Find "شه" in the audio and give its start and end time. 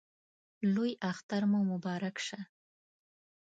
2.25-2.39